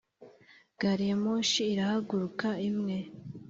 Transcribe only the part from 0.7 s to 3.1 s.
gari ya moshi irahaguruka imwe!